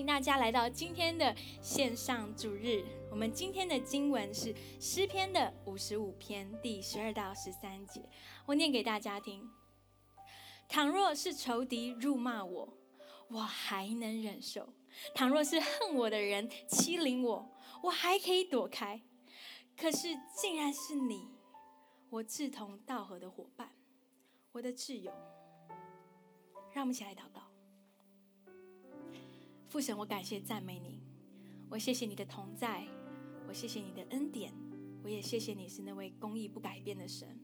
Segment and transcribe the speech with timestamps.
[0.00, 2.82] 迎大家来到今天的线上主日。
[3.10, 8.08] 我们今天的经文是诗篇的五十五篇第十二到十三节，
[8.46, 9.46] 我念给大家听。
[10.68, 12.72] 倘若是仇敌辱骂我，
[13.28, 14.62] 我还能忍受；
[15.14, 17.50] 倘若是恨我的人欺凌我，
[17.82, 19.02] 我还可以躲开。
[19.76, 21.28] 可是竟然是你，
[22.08, 23.70] 我志同道合的伙伴，
[24.52, 25.12] 我的挚友。
[26.72, 27.49] 让我们一起来祷告。
[29.70, 31.00] 父神，我感谢赞美你，
[31.68, 32.84] 我谢谢你的同在，
[33.46, 34.52] 我谢谢你的恩典，
[35.04, 37.38] 我也谢谢你是那位公义不改变的神。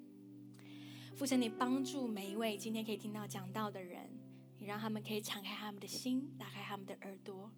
[1.14, 4.10] 父神，你帮助每一位今天可以听到讲道的人，
[4.58, 7.48] 你让他们可以敞开他们的心，打开他们的耳朵，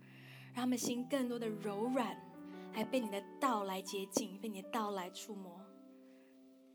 [0.53, 2.15] 让他们心更多的柔软，
[2.75, 5.59] 来被你的道来接近，被你的道来触摸，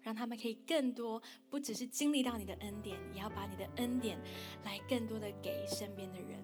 [0.02, 4.20] 让他们可以更多不只是经历到你的恩典，也要把你的恩典
[4.64, 6.44] 来更多的给身边的人。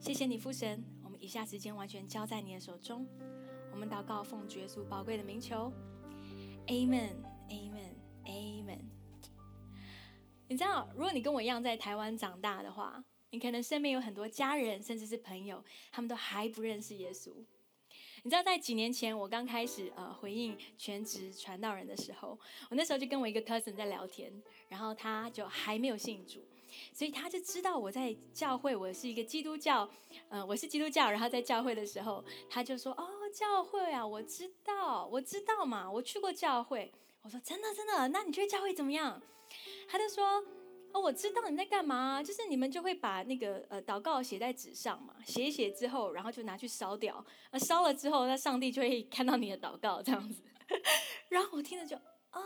[0.00, 0.82] 谢谢你，父神。
[1.04, 3.06] 我们以下时间完全交在你的手中。
[3.70, 5.70] 我们祷告，奉耶稣宝贵的名求
[6.68, 8.78] ，Amen，Amen，Amen。
[10.48, 17.34] 你知道，如果你跟我一样在台湾长大的话，你可能身边有很多家人，甚至是朋友，他们都还不认识耶稣。
[18.22, 22.38] 你知道，在几年前我刚开始呃回应全职传道人的时候，
[22.70, 24.32] 我那时候就跟我一个 cousin 在聊天，
[24.70, 26.40] 然后他就还没有信主。
[26.92, 29.88] 所以他就知道我在教会，我是一个基督教，
[30.28, 31.10] 嗯，我是基督教。
[31.10, 38.08] 然后在教会的时候，他就说：“哦，教会啊，我知道，我知道嘛，我去过教会。”我说：“真的，真的？
[38.08, 39.20] 那你觉得教会怎么样？”
[39.88, 40.42] 他就说
[40.92, 50.42] ：“哦，我知道你在干嘛，就是你们就会把那个呃祷告写在纸上嘛，写一写之后，然后就拿去烧掉，呃，烧了之后，那上帝就会看到你的祷告这样子。
[51.28, 51.96] 然后我听了就
[52.30, 52.40] 啊。”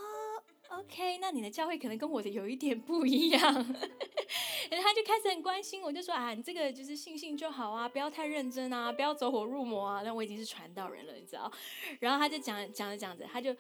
[0.79, 10.03] OK，那你的教会可能跟我的有一点不一样，然后他就开始很关心我，就说啊，你这个就是信信就好啊，不要太认真啊，不要走火入魔啊。
[10.03, 11.51] 那我已经是传道人了，你知道？
[12.01, 13.55] 然后他就讲讲着讲着，他就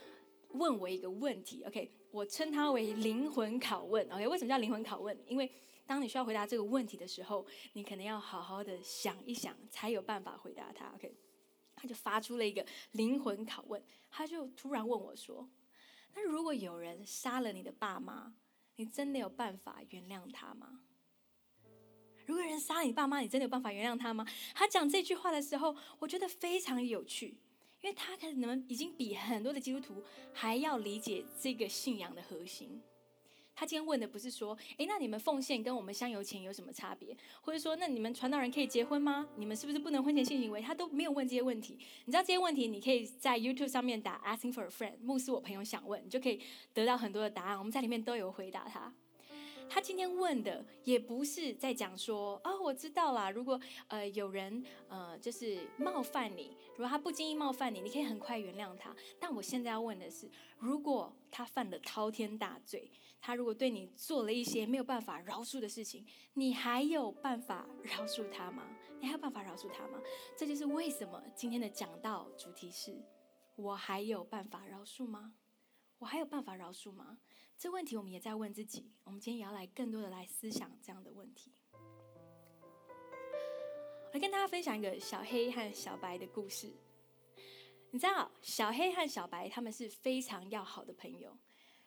[0.51, 1.62] 问我一个问题。
[1.65, 4.05] OK，我称他为灵魂拷问。
[4.11, 5.17] OK，为什么叫灵魂拷问？
[5.27, 5.51] 因为
[5.86, 10.86] 当你需要回答这个问题的时候，你可能要好好的想一想，才有办法回答他。
[10.97, 11.14] OK，
[11.77, 13.80] 他就发出了一个灵魂拷问，
[14.11, 15.48] 他就突然问我说。
[16.14, 18.35] 那如果有人杀了你的爸妈，
[18.77, 20.80] 你真的有办法原谅他吗？
[22.27, 24.27] 如果有人杀了你爸妈，你真的有办法原谅他吗？
[24.55, 27.36] 他讲这句话的时候，我觉得非常有趣，
[27.83, 32.80] 因为他可能已经比很多的基督徒还要理解这个信仰的核心。
[33.55, 37.17] 他今天问的不是说，哎，那你们奉献跟我们香油钱有什么差别？
[37.41, 39.29] 或者说，那你们传道人可以结婚吗？
[39.37, 40.61] 你们是不是不能婚前性行为？
[40.61, 41.79] 他都没有问这些问题。
[42.05, 46.41] 你知道这些问题，你可以在 YouTube 上面打 “asking for a friend”，牧师我朋友想问，你就可以
[46.73, 47.59] 得到很多的答案。
[47.59, 48.92] 我们在里面都有回答他。
[49.67, 53.31] 他今天问的也不是在讲说啊，我知道啦。
[53.31, 58.95] 如果呃有人呃就是冒犯你，如果他不经意冒犯你，你可以很快原谅他。
[59.19, 62.91] 但我现在要问的是，如果他犯了滔天大罪，
[63.27, 66.05] 他如果对你做了一些没有办法饶恕的事情，
[66.35, 68.68] 你还有办法饶恕他吗？
[69.01, 69.98] 你还有办法饶恕他吗？
[70.36, 73.02] 这就是为什么今天的讲道主题是：
[73.57, 75.33] 我还有办法饶恕吗？
[75.96, 77.17] 我还有办法饶恕吗？
[77.57, 78.92] 这问题我们也在问自己。
[79.05, 81.51] 我们今天也要来更多的来思想这样的问题。
[84.12, 86.70] 来跟大家分享一个小黑和小白的故事。
[87.91, 91.35] 你知道，小黑和小白他们是非常要好的朋友。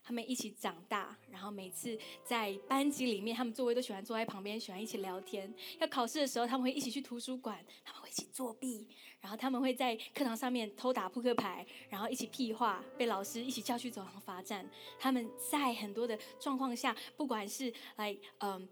[0.08, 5.54] 他们一起长大，然后每次在班级里面，他们座位都喜欢坐在旁边，喜欢一起聊天。
[5.82, 8.88] 要考试的时候，他们会一起去图书馆，他们会一起作弊，
[9.20, 14.66] 然后他们会在课堂上面偷打扑克牌，然后一起屁话，被老师一起叫去走廊罚站。
[14.98, 18.66] 他们在很多的状况下，不管是来嗯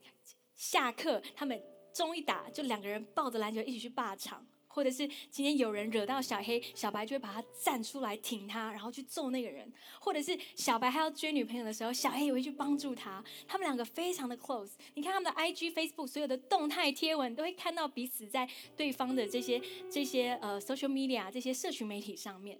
[0.55, 1.61] 下课，他们
[1.93, 4.47] 钟一打，就两个人抱着篮球一起去霸场。
[4.75, 9.71] 或者是今天有人惹到小黑，小白就会把他站出来挺他，然后去揍那个人。
[10.01, 13.23] 或者是小白还要追女朋友的时候，小黑也会去帮助他。
[13.47, 14.71] 他们两个非常的 close。
[14.95, 22.59] 你看他们的 IG、Facebook 所有的动态贴文，都会看到彼此在对方的这些这些呃 social media 这些社群媒体上面。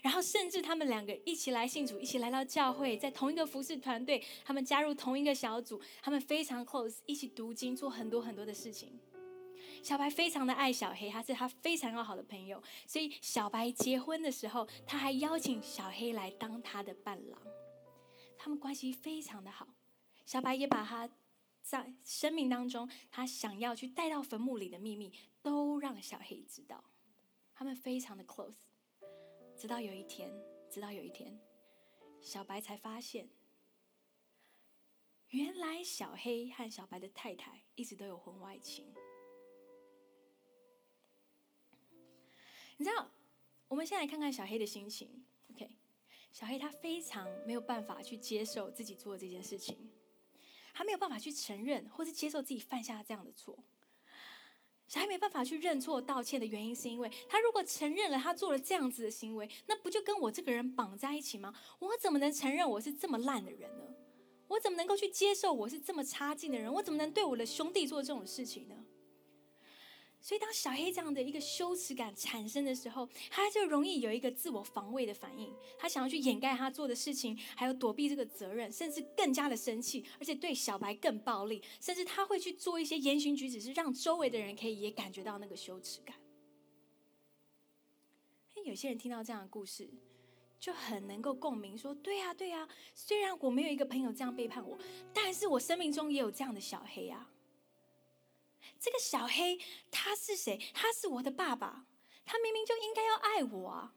[0.00, 8.96] 然后甚至他们两个一起来信主，一起来到教会，在同一个服饰团队，他们加入同一个小组，他们非常 close，一起读经，做很多很多的事情。
[9.82, 17.40] 小白非常的爱小黑，他是他非常要好的朋友，所以小白结婚的时候，他还邀请小黑来当他的伴郎。
[18.36, 19.68] 他们关系非常的好，
[20.24, 21.08] 小白也把他
[21.62, 26.84] 在生命当中他想要去带到坟墓里的秘密，都让小黑知道。
[27.54, 28.68] 他们非常的 close，
[29.56, 30.30] 直到有一天，
[30.70, 31.36] 直到有一天，
[32.20, 33.28] 小白才发现，
[35.30, 38.86] 原来小黑和小白的太太一直都有婚外情。
[42.78, 43.10] 你知道，
[43.68, 45.24] 我们先来看看小黑的心情。
[45.50, 45.68] OK，
[46.32, 49.90] 小黑他非常没有办法去接受自己做这件事情，
[50.72, 53.58] 他没有办法去承认或是接受自己犯下这样的错。
[54.86, 61.52] 小黑没办法去认错道歉的原因，是因为他如果承认了他做了这样子的行为，那不就跟我这个人绑在一起吗？
[61.80, 63.84] 我怎么能承认我是这么烂的人呢？
[64.46, 66.72] 我怎么能够去接受我是这么差劲的人？
[66.72, 68.86] 我怎么能对我的兄弟做这种事情呢？
[70.20, 75.54] 所以，当小黑这样的一个羞耻感产生的时候，他就容易有一个自我防卫的反应。
[75.78, 81.62] 他想要去掩盖他做的事情，还有躲避这个责任，甚至更加的生气，而且对小白更暴力。
[81.80, 86.16] 甚至他会去做一些言行举止，是让周围的人可以也感觉到那个羞耻感。
[88.64, 89.88] 有些人听到这样的故事，
[90.60, 94.76] 就很能够共鸣，说：“对呀，对呀，虽然我没有一个朋友这样背叛我，
[95.14, 97.30] 但是我生命中也有这样的小黑啊。”
[98.80, 99.58] 这个小黑
[99.90, 100.58] 他是谁？
[100.72, 101.86] 他是我的爸爸，
[102.24, 103.94] 他明明就应该要爱我啊！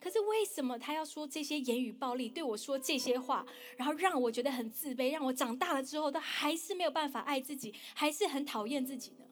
[0.00, 3.46] 可是为什么他要说这些言语暴力，对我说这些话，
[3.76, 9.24] 然后让我觉得很自卑，让我长大了之后都还是没有办法爱自己，还是很讨厌自己呢？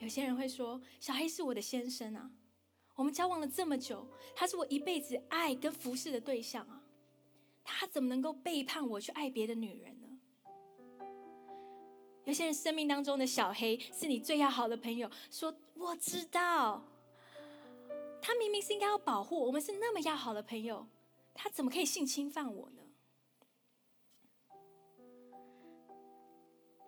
[0.00, 2.30] 有些人会说，小黑是我的先生啊，
[2.94, 4.06] 我们交往了这么久，
[4.36, 6.82] 他是我一辈子爱跟服侍的对象啊，
[7.64, 9.99] 他怎么能够背叛我去爱别的女人？
[12.30, 16.80] 有些人生命当中的小黑是你最要好的朋友，说我知道，
[18.22, 20.86] 他明明是应该要保护我们，是那么要好的朋友，
[21.34, 22.82] 他怎么可以性侵犯我呢？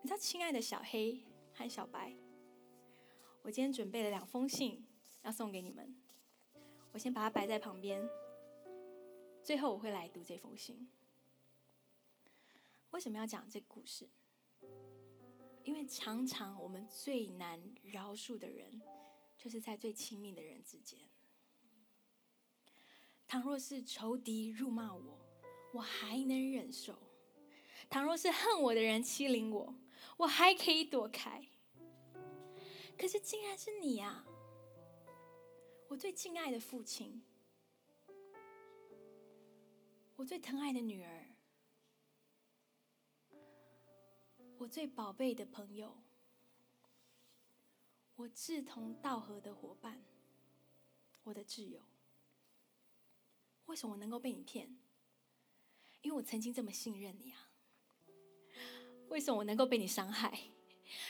[0.02, 2.14] 你知道，亲爱的小黑和小白，
[3.42, 4.86] 我今天准备了两封信
[5.22, 5.92] 要送给你们，
[6.92, 8.00] 我先把它摆在旁边，
[9.42, 10.88] 最后我会来读这封信。
[12.92, 14.08] 为什么要讲这个故事？
[15.64, 18.80] 因为常常我们最难饶恕的人，
[19.38, 20.98] 就是在最亲密的人之间。
[23.26, 25.18] 倘若是仇敌辱骂我，
[25.72, 26.94] 我还能忍受；
[27.88, 29.74] 倘若是恨我的人欺凌我，
[30.18, 31.46] 我还可以躲开。
[32.98, 34.26] 可是竟然是你啊！
[35.88, 37.22] 我最敬爱的父亲，
[40.16, 41.31] 我最疼爱的女儿。
[44.62, 45.92] 我最宝贝的朋友，
[48.14, 50.00] 我志同道合的伙伴，
[51.24, 51.80] 我的挚友。
[53.66, 54.78] 为什么我能够被你骗？
[56.02, 57.50] 因为我曾经这么信任你啊。
[59.08, 60.38] 为什么我能够被你伤害？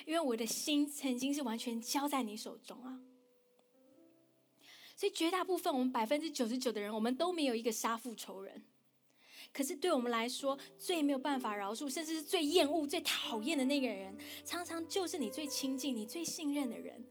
[0.06, 3.02] 因为我的心曾经是完全交在你手中啊。
[4.96, 8.64] 所以绝大部分我们百分之九十九的人，我们都没有一个杀父仇人。
[9.52, 17.04] 可是对我们来说，最没有办法饶恕，甚至是最厌恶、最讨厌的那个人，常常就是你最亲近、你最信任的人，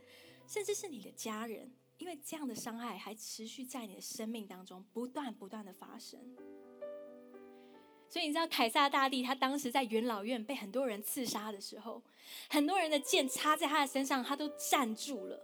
[0.48, 1.72] 甚至是你的家人。
[1.98, 6.20] 因为这样的伤害还持续在你的生命当中不断不断的发生。
[8.10, 12.02] 所以你知道，凯撒大帝他当时在元老院被很多人刺杀的时候，
[12.50, 15.40] 很多人的剑插在他的身上，他都站住了。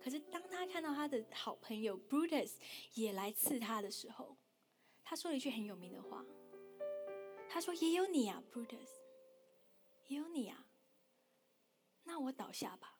[0.00, 2.52] 可是当他看到他的好朋友 Brutus
[2.94, 4.36] 也来刺他的时候，
[5.06, 6.22] 他说了一句很有名的话。
[7.48, 8.90] 他说：“也有你啊，Brutus，
[10.08, 10.66] 也有你啊。
[12.02, 12.98] 那我倒下吧，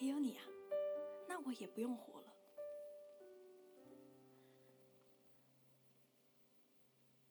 [0.00, 0.44] 也有你啊，
[1.28, 2.34] 那我也不用活了。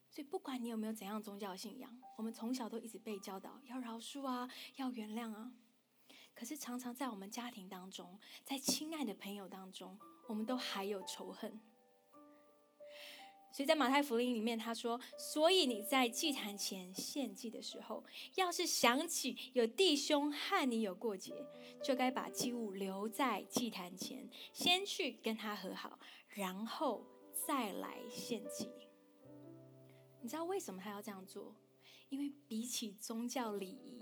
[0.10, 5.52] 所以，不管你有没有怎样宗教信仰，我们从小都一直被教导要饶恕啊，要原谅啊。
[6.34, 11.62] 可是，常常在我们家庭当中，在亲爱的朋友当中，我们都还有仇恨。”
[13.56, 18.04] 所以在马太福音里面，他说：“所以你在祭坛前献祭的时候，
[18.36, 21.34] 要是想起有弟兄和你有过节，
[21.82, 25.98] 就该把祭物留在祭坛前，先去跟他和好，
[26.28, 27.06] 然后
[27.48, 28.70] 再来献祭。
[30.22, 31.56] 你知道为什么他要这样做？
[32.10, 34.02] 因为比起宗教礼仪，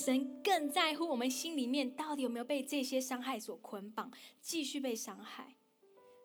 [0.00, 5.56] 神更在乎我们心里面到底有没有被这些伤害所捆绑，继续被伤害。”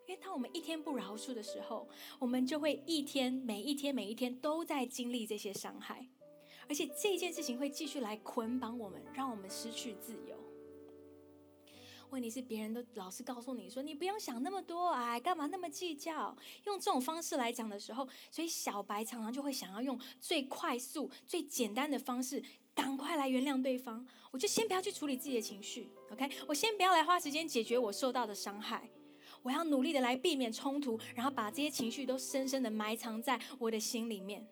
[0.08, 1.86] 因为当我们一天不饶恕的时候，
[2.18, 6.08] 我们就会一天每一天每一天都在经历这些伤害，
[6.66, 10.42] 而且这件事情会继续来捆绑我们，让我们失去自由。
[12.08, 16.34] 问题是别人都老是告诉你说你不用想那么多，哎，干嘛那么计较？
[16.64, 22.42] 用这种方式来讲的时候，所以小白常常就会想要用最快速、最简单的方式，
[22.74, 24.06] 赶快来原谅对方。
[24.30, 26.30] 我就先不要去处理自己的情绪，OK？
[26.46, 28.88] 我先不要来花时间解决我受到的伤害。
[29.42, 34.46] 我要努力的来避免冲突，然后把这些情绪都深深的埋藏在我的心里面。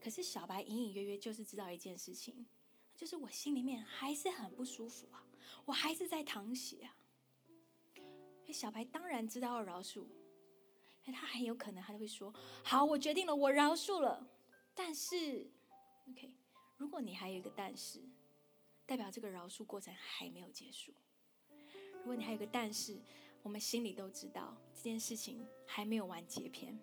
[0.00, 2.46] 可是小白隐隐约约就是知道一件事情，
[2.94, 5.26] 就是我心里面还是很不舒服啊，
[5.64, 6.96] 我还是在淌血啊。
[8.52, 10.06] 小白当然知道要饶恕，
[11.04, 14.30] 他很有可能他就会说：“好，我决定了，我饶恕了。”
[14.72, 15.50] 但是
[16.08, 16.32] ，OK，
[16.76, 18.00] 如果你还有一个但是，
[18.86, 20.94] 代表这个饶恕过程还没有结束。
[21.98, 22.98] 如果你还有个但是，
[23.46, 26.76] 我们心里都知道这件事情还没有完结篇。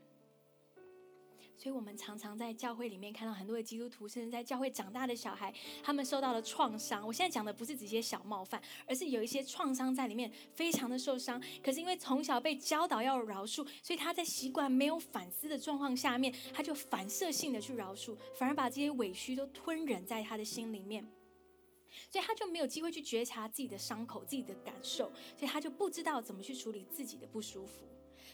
[1.58, 5.54] 所以我们常常在教会里面看到很多的基督徒，甚至在教会长大的小孩，
[5.84, 7.06] 他们受到了创伤。
[7.06, 11.42] 我现在讲的不是直接小冒犯，而是有一些创伤在里面，非常的受伤。
[11.62, 21.06] 可是因为从小被教导要饶恕，所以他在习惯没有反思的状况下面，他就反射性的去饶恕，反而把这些委屈都吞忍在他的心里面，
[22.10, 27.86] 所以他就没有机会去觉察自己的伤口、自己的感受，所以他就不知道怎么去处理自己的不舒服。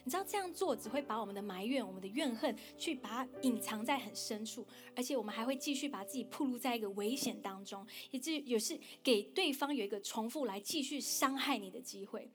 [0.06, 12.32] 你知道这样做只会把我们的埋怨、我们的怨恨去把它隐藏在很深处，而且我们还会继续把自己暴露在一个危险当中，以至于也是给对方有一个重复来继续伤害你的机会。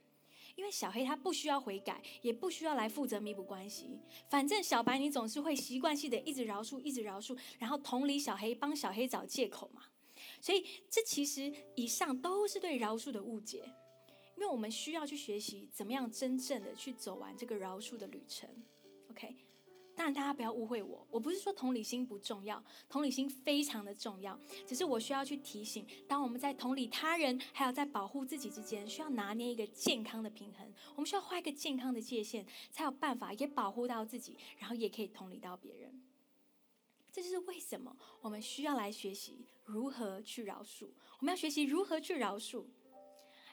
[0.56, 9.82] 因为小黑他不需要悔改，也不需要来负责弥补关系，反正小白你总是会习惯性的一直饶恕、一直饶恕，然后同理小黑，帮小黑找借口嘛。
[10.44, 13.64] 所以这其实以上都是对饶恕的误解。
[14.36, 18.46] 因为我们需要去学习怎么样真正的去走完这个饶恕的旅程
[19.10, 19.34] ，OK？
[19.96, 24.38] 当然，大家不要误会我，我不是说同理心不重要，同理心非常的重要。
[24.66, 30.70] 只是我需要去提醒，当我们在同理他人，还有在保护自己之间，需要拿捏一个健康的平衡。
[30.96, 36.02] 我们需要画一个健康的界限，才有办法也保护到自己，然后也可以同理到别人。
[37.14, 40.88] 这就是为什么我们需要来学习如何去饶恕，
[41.20, 42.64] 我们要学习如何去饶恕。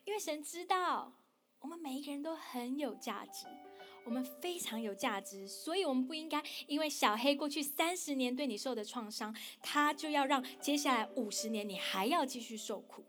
[0.03, 1.13] 因为神知道
[1.59, 3.45] 我们每一个人都很有价值，
[4.03, 13.05] 我们非常有价值，所以我们不应该因为小黑过去三十年对你受的创伤，他就要让接下来五十年你还要继续受苦。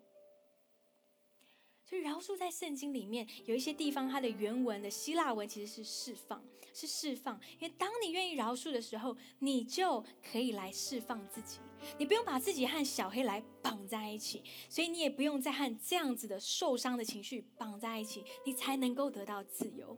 [1.92, 7.38] 所以饶恕在圣经里面有一些地方，它的原文的希腊文其实是释放，是释放。
[7.60, 11.58] 因为当你愿意饶恕的时候，你就可以来释放自己。
[11.98, 19.94] 你不用把自己和小黑来绑在一起，所以你也不用再和这样子的受伤的情绪绑在一起，你才能够得到自由。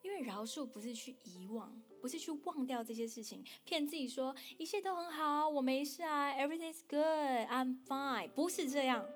[0.00, 1.70] 因为饶恕不是去遗忘，
[2.00, 9.06] 不是去忘掉这些事情，骗自己说一切都很好，我没事啊，everything's good，I'm fine，不是这样。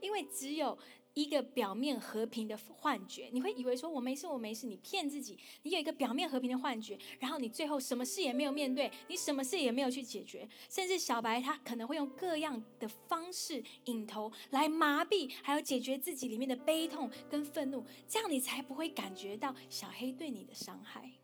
[0.00, 0.78] 因为只有。
[1.14, 21.19] 一个表面和平的幻觉，你会以为说“我没事，我没事”，你骗自己，你有一个表面和平的幻觉，然后你最后什么事也没有面对，你什么事也没有去解决，甚至小白他可能会用各样的方式引头来麻痹，还有解决自己里面的悲痛跟愤怒，这样你才不会感觉到小黑对你的伤害。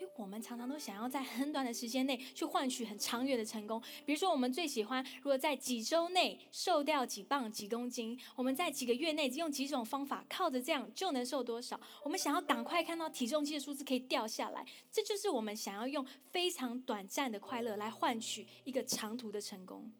[0.00, 11.80] 因为我们常常都想要在很短的时间内去换取很长远的成功，比如说我们最喜欢，如果在几周内瘦掉几磅几公斤，我们在几个月内用几种方法，靠着这样就能瘦多少？
[12.04, 19.92] 我们想要赶快看到体重计的数字可以掉下来，这就是我们想要用非常短暂的快乐来换取一个长途的成功。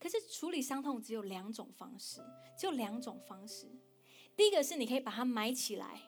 [0.00, 2.20] 可是处理伤痛只有两种方式，
[2.58, 3.68] 只有两种方式。
[4.36, 6.00] 第一个是你可以把它埋起来，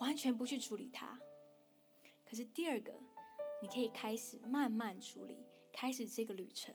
[0.00, 1.18] 完全不去处理它。
[2.28, 2.92] 可是第二个，
[3.62, 5.38] 你可以开始慢慢处理，
[5.72, 6.74] 开始这个旅程。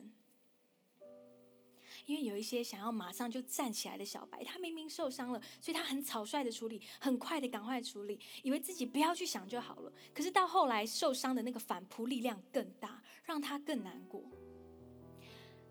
[2.07, 9.93] 因为有一些想要马上就站起来的小白，他明明受伤了，所以他很草率的处理，很快的赶快处理，以为自己不要去想就好了。
[10.13, 14.23] 可是到后来受伤的那个反扑力量更大，让他更难过。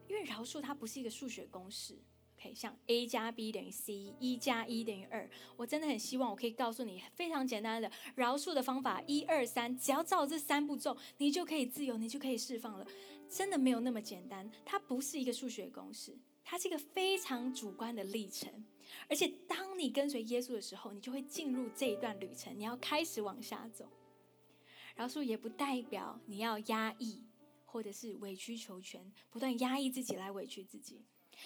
[0.08, 1.98] 因为饶恕它不是一个数学公式。
[2.54, 5.28] 像 a 加 b 等于 c，一加一等于二。
[5.56, 12.86] 我真的很希望我可以告诉你非常简单的饶恕的方法，一二三，只要照这三步骤，你就可以自由，你就可以释放了。
[13.28, 18.64] 真的没有那么简单，它不是一个数学公式，它是一个非常主观的历程。
[19.08, 23.88] 而且当你跟随耶稣的时候，你就会进入这一段旅程，你要开始往下走。
[24.94, 27.22] 饶恕也不代表你要压抑，
[27.64, 31.00] 或者是委曲求全，不断压抑自己来委屈自己。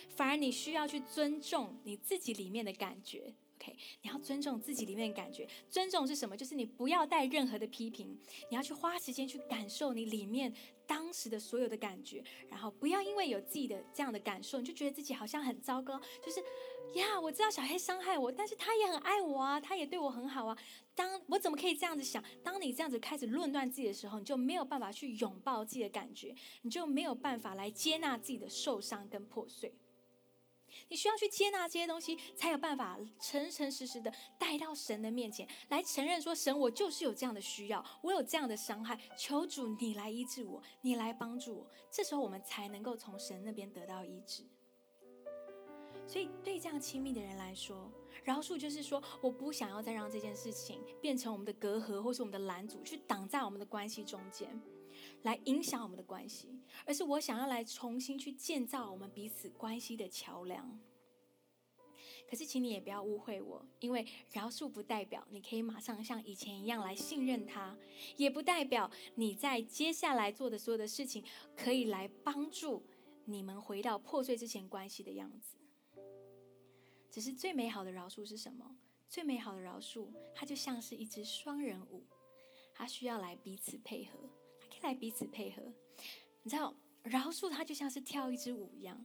[0.09, 3.35] 反而你需要去尊重你自己里面的感觉。
[3.57, 3.77] ，OK？
[4.03, 5.49] 你要尊重自己里面的感觉。
[5.69, 6.37] 尊重是什么？
[6.37, 8.19] 就是你不要带任何的批评，
[8.51, 10.53] 你要去花时间去感受你里面
[10.87, 16.01] 当时的所有的感觉，然后不要因为有自己的这样的感受，你就觉得自己好像很糟糕。
[16.25, 16.41] 就是
[16.95, 20.57] 呀，我知道小黑伤害我，但是他也很爱我啊，他也对我很好啊。
[20.95, 22.23] 当我怎么可以这样子想？
[22.43, 29.75] 当你这样子开始论断自己的时候，你就没有办法去拥抱自己的感觉，你就没有办法来接纳自己的受伤跟破碎。
[30.89, 41.67] 你需要去接纳这些东西，才有办法诚诚实实的带到神的面前来承认说：神，我就是有这样的需要，我有这样的伤害，求主你来医治我，你来帮助我。
[41.91, 44.45] 这时候我们才能够从神那边得到医治。
[46.09, 47.91] 所以对这样亲密的人来说，
[48.23, 54.61] 饶恕就是说，我不想要再让这件事情变成我们的隔阂，或是我们的拦阻，去挡在我们的关系中间，
[55.23, 60.79] 来影响我们的关系，而是我想要来重新去建造我们彼此关系的桥梁。
[62.29, 67.77] 可是，请你也不要误会我，因为饶恕不代表你可以马上像以前一样来信任他，
[68.17, 71.25] 也不代表你在接下来做的所有的事情
[71.57, 72.85] 可以来帮助
[73.27, 75.57] 你们回到破碎之前关系的样子。
[77.11, 78.77] 只是最美好的饶恕是什么？
[79.09, 82.05] 最美好的饶恕，它就像是一支双人舞，
[82.75, 84.19] 它需要来彼此配合，
[84.83, 85.63] 来彼此配合。
[86.43, 89.05] 你知道，饶恕他就像是跳一支舞一样。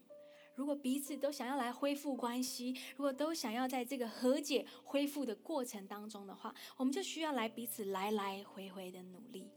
[0.55, 9.49] 如果彼此都想要来恢复关系，如果都想要在这个和解恢复的过程当中的话，我们就需要来彼此来来回回的努力。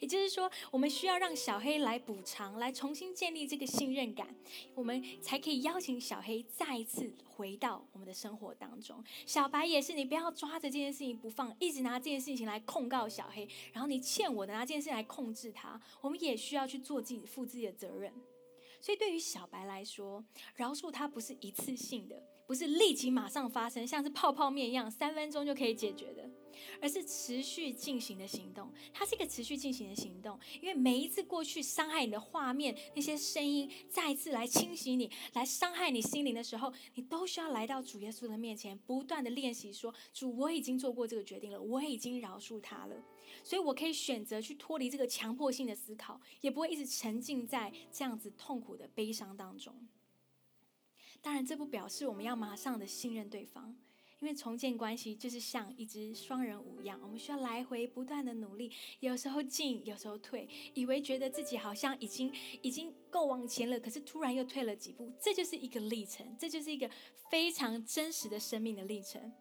[0.00, 4.34] 也就是说，我们需要让小黑来补偿，来重新建立这个信任感，
[4.74, 9.02] 我们才可以邀请小黑再一次回到我们的生活当中。
[9.26, 15.80] 小白也是，你不要抓着这件事情不放，一直拿这件事情来控告小黑，然后你欠我的拿这件事来控制他。
[16.00, 18.12] 我们也需要去做自己负自己的责任。
[18.80, 20.22] 所以，对于小白来说，
[20.56, 26.30] 饶恕他不是一次性的，不是立即马上发生，像是泡泡面一样，三分钟就可以解决的。
[26.80, 30.38] 而是持续进行的行动，它是一个持续进行的行动。
[30.62, 42.96] 因为每一次过去伤害你的画面，那些声音再次来侵袭你，来伤害你心灵的时候，你都需要来到主耶稣的面前，不断的练习说：“主，我已经做过这个决定了，我已经饶恕他了，
[43.42, 49.74] 所以我可以选择去脱离这个强迫性的思考，也不会一直沉浸在这样子痛苦的悲伤当中。”
[51.24, 53.74] 当然，这不表示我们要马上的信任对方。
[54.20, 66.88] 因为重建关系就是像一支双人舞一样，我们需要来回不断的努力，有时候进，有时候退，以为觉得自己好像已经已经够往前了，可是突然又退了几步，这就是一个历程，这就是一个
[67.30, 69.32] 非常真实的生命的历程。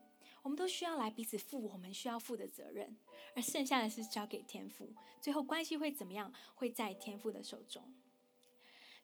[0.41, 2.97] 我们都需要来彼此负我们需要负的责任，
[3.35, 4.93] 而剩下的是交给天赋。
[5.21, 7.81] 最后关系会怎么样，会在天赋的手中。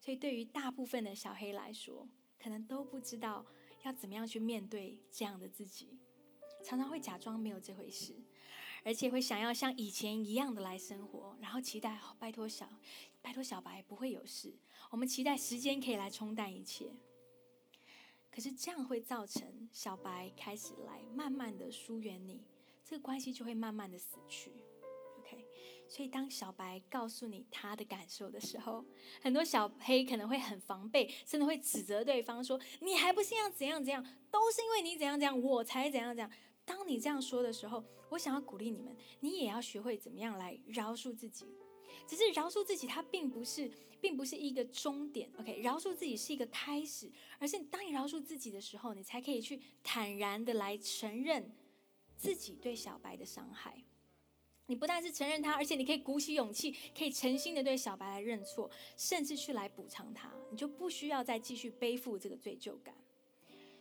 [0.01, 2.05] 所以对于大部分的小黑来说，
[2.41, 3.45] 可能都不知道。
[3.84, 5.97] 要怎么样去面对这样的自己？
[6.65, 8.13] 常常会假装没有这回事，
[8.84, 12.69] 而且会想要像以前一样的来生活，然后期待拜托小
[13.21, 14.54] 拜托小白不会有事。
[14.91, 16.91] 我们期待时间可以来冲淡一切，
[18.30, 22.43] 可是这样会造成小白开始来慢慢的疏远你，
[22.84, 24.52] 这个关系就会慢慢的死去。
[25.89, 28.86] 所以，当小白告诉你他的感受的时候，
[29.21, 34.06] 很多小黑可能会很防备，甚至会指责对方说：“你还不是要怎样怎样？
[34.30, 36.32] 都是因为你怎样怎样，我才怎样怎样。”
[36.63, 41.47] 当你这样说的时候，我想要鼓励你们，你也要学会怎么样来饶恕自己。
[42.08, 45.32] 只是饶恕自己，它并不是，并不是一个终点。
[45.39, 51.52] OK，饶恕自己是一个开始，而是当你饶恕自己的时候，你才可以去坦然的来承认
[52.15, 53.84] 自己对小白的伤害。
[54.69, 62.93] 你不但是承认他，而且你可以鼓起勇气，可以诚心的对小白来认错，甚至去来补偿他，你就不需要再继续背负这个罪疚感。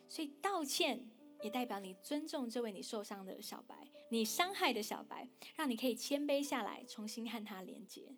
[0.08, 1.06] 所以道歉
[1.42, 3.76] 也代表你尊重这位你受伤的小白，
[4.08, 8.08] 你伤害的小白，让你可以谦卑下来，重新和他连接。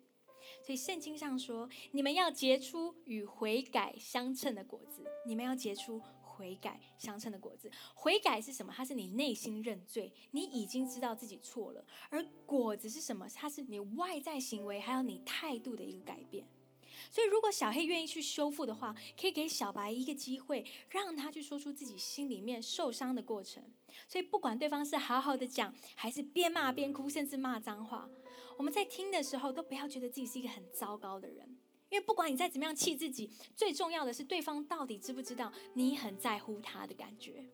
[0.65, 6.01] 所以圣经上说，你们要结出与悔改相称的果子，你们要结出。
[6.41, 8.73] 悔改相称的果子，悔改是什么？
[8.75, 11.85] 它是你内心认罪，你已经知道自己错了。
[12.09, 13.27] 而果子是什么？
[13.29, 16.47] 它是你外在行为还有你态度的一个改变。
[17.11, 23.63] 所以，如果小黑愿意去修复的话，可以给小白一个机会，让他去说出自己心里面受伤的过程。
[24.07, 28.09] 所以，不管对方是好好的讲，还是边骂边哭，甚至骂脏话，
[28.57, 31.57] 我们在听的时候都不要觉得自己是一个很糟糕的人。
[31.91, 37.45] 因为不管你再怎么样气自己，最重要的是对方到底知不知道你很在乎他的感觉。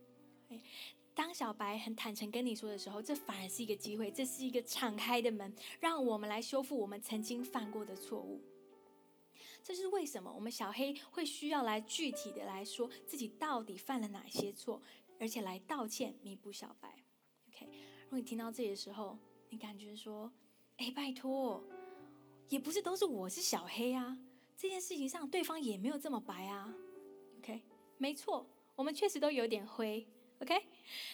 [1.15, 8.39] 当小白很坦诚跟你说的时候，这反而是一个机会，这是一个敞开的门，让我们来修复我们曾经犯过的错误。
[9.63, 14.79] 这是为什么我们小黑会需要来具体的来说自己到底犯了哪些错，
[15.19, 17.03] 而且来道歉弥补小白。
[17.49, 17.65] OK，
[18.03, 19.17] 如果你听到这里的时候，
[19.49, 20.31] 你感觉说
[20.77, 21.63] ：“哎，拜托，
[22.49, 24.19] 也不是都是我是小黑啊。”
[24.57, 26.73] 这件事情上，对方也没有这么白啊
[27.37, 27.61] ，OK？
[27.99, 30.07] 没错，我们确实都有点灰
[30.39, 30.55] ，OK？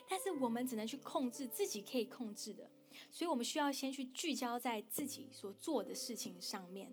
[0.10, 2.72] 但是我们只能去控制自己可以控制的，
[3.12, 6.90] 所以我们需要先去聚焦在自己所做的事情上面。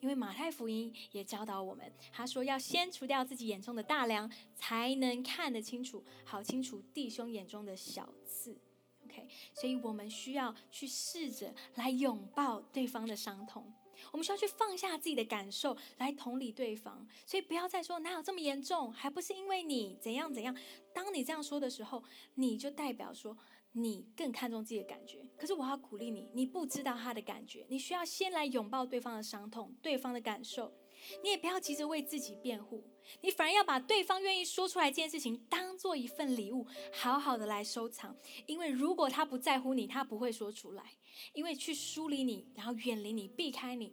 [0.00, 8.58] 因为马太福音也教导我们，他说要先除掉自己眼中的大梁，才能看得清楚，好清楚弟兄眼中的小刺
[9.04, 9.26] ，OK？
[9.54, 13.72] 所以我们需要去试着来拥抱对方的伤痛。
[14.12, 17.06] 我们需要去放下自己的感受，来同理对方。
[17.26, 20.56] 所以不要再说哪有这么严重，还不是因为你怎样怎样。
[20.92, 22.02] 当你这样说的时候，
[22.34, 23.36] 你就代表说
[23.72, 25.20] 你更看重自己的感觉。
[25.36, 30.72] 可是我要鼓励你，你不知道他的感觉，你需要先来拥抱对方的伤痛，对方的感受。
[31.22, 32.84] 你也不要急着为自己辩护，
[33.22, 38.14] 你反而要把对方愿意说出来这件事情当做一份礼物，好好的来收藏。
[38.44, 40.84] 因为如果他不在乎你，他不会说出来。
[41.32, 43.92] 因为去疏离你，然后远离你，避开你，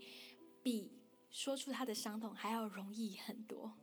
[0.62, 0.92] 比
[1.30, 3.74] 说出他的伤痛还要容易很多。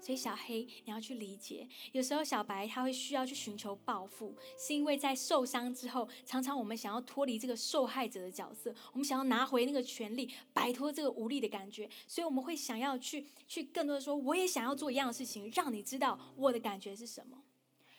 [0.00, 17.42] 所以小黑，你要去理解，有时候小白他会需要去寻求报复，是因为在受伤之后，常常我们想要脱离这个受害者的角色，我们想要拿回那个权利，摆脱这个无力的感觉，所以我们会想要去去更多的说，我也想要做一样的事情，让你知道我的感觉是什么。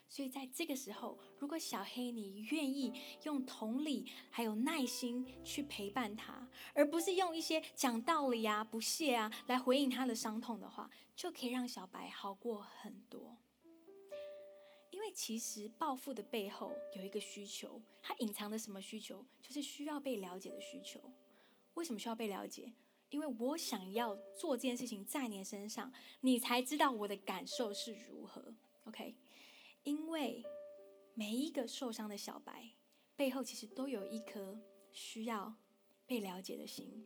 [0.09, 13.35] 所以在这个时候，如果小黑你愿意用同理还有耐心去陪伴他，而不是用一些讲道理啊、不屑啊来回应他的伤痛的话，就可以让小白好过很多。
[14.91, 19.25] 因为其实报复的背后有一个需求，它隐藏的什么需求？
[19.41, 21.01] 就是需要被了解的需求。
[21.73, 22.71] 为什么需要被了解？
[23.09, 28.53] 因为我想要做这件事情在你身上，你才知道我的感受是如何。
[28.85, 29.15] OK。
[29.84, 30.43] 因为
[31.13, 32.72] 每一个受伤的小白
[33.15, 34.58] 背后，其实都有一颗
[34.91, 35.54] 需要
[36.06, 37.06] 被了解的心。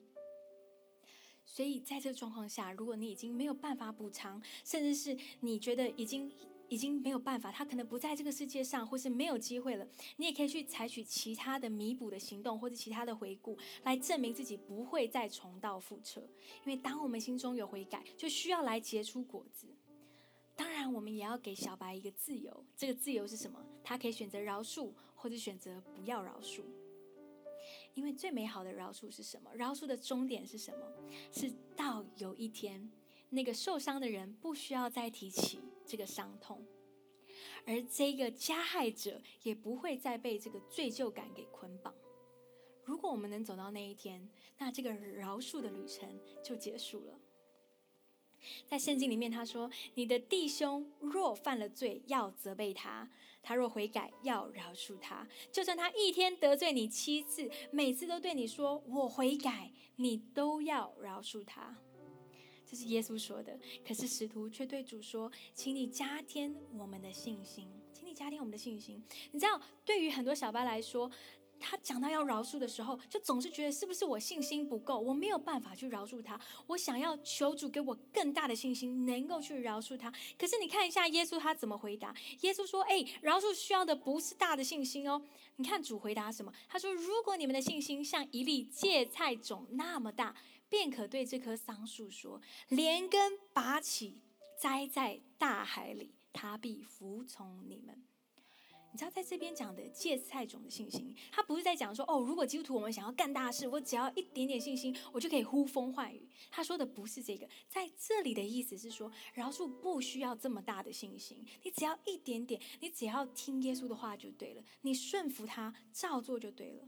[1.46, 6.32] 所以在这个状况下，如果你已经没有办法补偿，甚至是你觉得已经
[6.68, 9.88] 已经没有办法，他可能不在这个世界上，或是没有机会了，
[10.18, 16.30] 你也可以去采取其他的弥补的行动，或者其他的回顾，来证明自己不会再重蹈覆辙。
[16.66, 19.68] 因为当我们心中有悔改，就需要来结出果子。
[20.58, 22.66] 当然，我们也要给小白一个自由。
[22.76, 23.64] 这个自由是什么？
[23.84, 26.64] 他可以选择饶恕，或者选择不要饶恕。
[27.94, 29.54] 因为最美好的饶恕是什么？
[29.54, 30.92] 饶恕的终点是什么？
[31.32, 32.92] 是到有一天，
[33.30, 36.66] 那个受伤的人不需要再提起这个伤痛，
[37.66, 41.94] 而这个加害者也不会再被这个罪疚感给捆绑。
[42.84, 47.20] 如果我们能走到那一天，那这个饶恕的旅程就结束了。
[48.66, 53.08] 在圣经里面，他说：“你的弟兄若犯了罪，要责备他；
[53.42, 55.28] 他若悔改，要饶恕他。
[55.52, 61.76] 就算他一天得罪你七次，每次都对你说‘我悔改’，你都要饶恕他。”
[62.70, 63.58] 这是耶稣说的。
[63.88, 71.10] 可是使徒却对主说：“请你加添我们的信心，请你加添我们的信心。”你知道，对于很多小巴来说，
[71.60, 76.40] 他讲到要饶恕的时候，就总是觉得是不是我信心不够，我没有办法去饶恕他。
[76.68, 80.12] 我想要求主给我更大的信心，能够去饶恕他。
[80.38, 82.16] 可是你看一下耶稣他怎么回答？
[82.42, 85.22] 耶稣说：“哎，饶恕需要的不是大的信心哦。
[85.58, 86.54] 你看主回答什么？
[86.70, 90.36] 他说：如果你们的信心像一粒芥菜种那么大，
[90.70, 94.22] 便可对这棵桑树说：连根拔起，
[94.60, 98.04] 栽在大海里，它必服从你们。”
[98.92, 106.28] 你知道，在这边讲的芥菜种的信心，他不是在讲说哦，如果基督徒我们想要干大事，我只要一点点信心，我就可以呼风唤雨。
[106.50, 116.88] 他说的不是这个，在这里的意思是说，饶恕不需要这么大的信心，你只要一点点，你只要听耶稣的话就对了，你顺服他，照做就对了。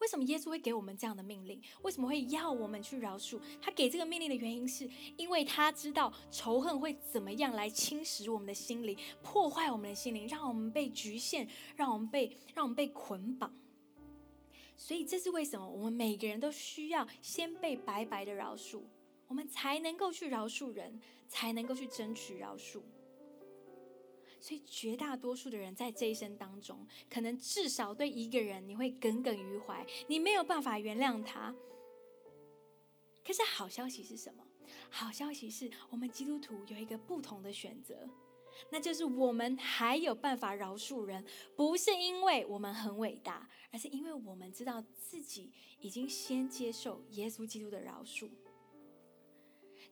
[0.00, 1.60] 为什么耶稣会给我们这样的命令？
[1.82, 3.38] 为什么会要我们去饶恕？
[3.60, 13.54] 他给这个命令的原因，是因为他知道仇恨会怎么样来侵蚀我们的心灵，破坏我们的心灵，让我们被局限，让我们被让我们被捆绑。
[14.76, 18.80] 所以这是为什么我们每个人都需要先被白白的饶恕，
[19.28, 22.80] 我们才能够去饶恕人，才能够去争取饶恕。
[24.40, 31.54] 所以，绝大多数的人在这一生当中，可能至少对一个人你会耿耿于怀，你没有办法原谅他。
[33.24, 34.42] 可是好消息是什么？
[34.88, 38.08] 好消息是我们基督徒有一个不同的选择，
[38.70, 41.24] 那就是我们还有办法饶恕人，
[41.54, 48.28] 不是因为我们很伟大，而是因为我们知道自己已经先接受耶稣基督的饶恕。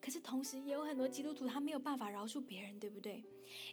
[0.00, 3.24] 可是同时，也有很多基督徒他没有办法饶恕别人，对不对？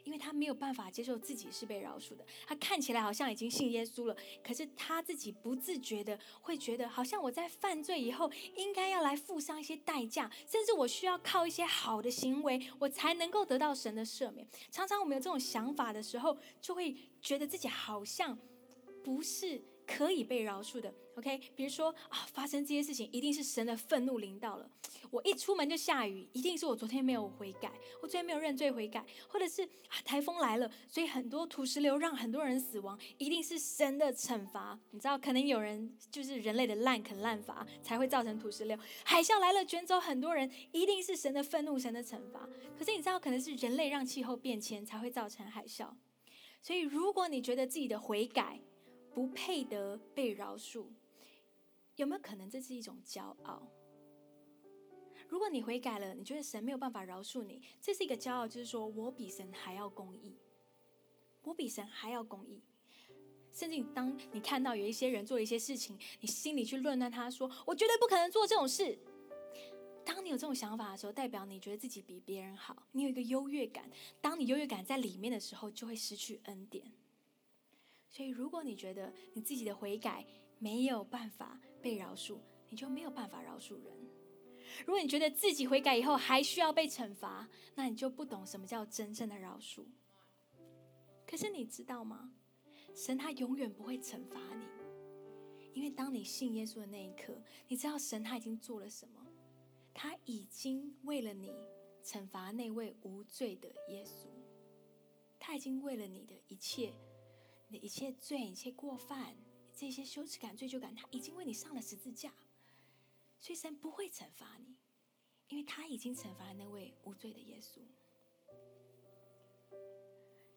[0.05, 2.25] 因为他没有办法接受自己是被饶恕的。
[2.47, 14.47] 他看起来好像已经信耶稣了，可是他自己不自觉的会觉得，好像我在犯罪以后，应该要来付上一些代价，甚至我需要靠一些好的行为，我才能够得到神的赦免。
[14.71, 18.37] 常常我们有这种想法的时候，就会觉得自己好像
[19.03, 24.69] 不是可以被饶恕的，OK，比如说啊，发生这些事情一定是神的愤怒临到了。
[25.09, 34.77] 我一出门就下雨，一定是我昨天没有悔改，我昨天没有认罪悔改，或者是啊台风来了，所以很多土石流让很多人死亡，一定是神的惩罚。
[34.91, 42.49] 你知道，可能有人就是人类的滥垦滥伐才会造成土石流，海啸来了卷走很多人，一定是神的愤怒，神的惩罚。
[42.77, 45.87] 可是你知道，可能是人类让气候变迁才会造成海啸。
[46.61, 48.59] 所以，如果你觉得自己的悔改
[49.13, 50.87] 不配得被饶恕，
[51.95, 53.67] 有没有可能这是一种骄傲？
[55.27, 60.37] 如果你悔改了，你觉得神没有办法饶恕你，这是一个骄傲，就是说我比神还要公义，
[61.41, 62.61] 我比神还要公义。
[63.51, 68.97] 甚至当你看到有一些人做一些事情，你心里去论断他说：“我绝对不可能做这种事。”
[70.05, 73.89] 当你有这种想法的时候，代表你觉得自己比别人好，你有一个优越感。
[74.21, 76.85] 当你优越感在里面的时候，就会失去恩典。
[78.11, 80.25] 所以，如果你觉得你自己的悔改
[80.59, 82.37] 没有办法被饶恕，
[82.69, 83.93] 你就没有办法饶恕人。
[84.85, 89.85] 如果你觉得自己悔改以后还需要被惩罚，那你就不懂什么叫真正的饶恕。
[91.27, 92.33] 可是你知道吗？
[92.93, 94.65] 神他永远不会惩罚你，
[95.73, 99.21] 因为当你信耶稣的那一刻，你知道神他已经做了什么？
[99.93, 101.53] 他已经为了你
[102.03, 104.27] 惩罚那位无罪的耶稣，
[105.39, 106.93] 他已经为了你的一切、
[107.67, 109.35] 你的一切罪、一切过犯、
[109.75, 112.33] 这些羞耻感、罪疚感，他已经为你上了十字架。
[113.39, 114.75] 所以神不会惩罚你，
[115.49, 117.81] 因为他已经惩罚了那位无罪的耶稣。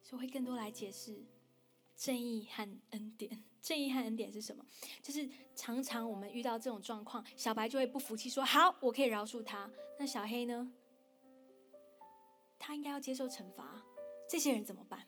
[0.02, 1.26] 所以会更多来解释
[1.96, 3.44] 正义和恩典。
[3.60, 4.64] 正义和恩典是什么？
[5.02, 10.72] 就是常常我们遇到这种状况，小白就会不服气，说：“好，我可以饶恕他。”那小黑呢？
[12.58, 13.84] 他应该要接受惩罚。
[14.30, 15.06] 这些人怎么办？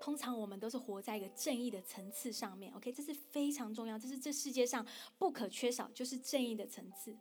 [0.00, 4.86] 通常我们都是活在一个正义的层次上面，OK，这是非常重要，这是这世界上
[5.18, 7.16] 不可缺少，就是正义的层次